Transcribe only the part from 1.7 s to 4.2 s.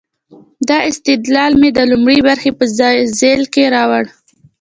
د لومړۍ برخې په ذیل کې راوړ.